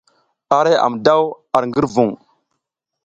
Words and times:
Ara 0.57 0.69
yaʼam 0.73 0.95
daw 1.05 1.23
ar 1.55 1.63
ngurvung. 1.67 2.13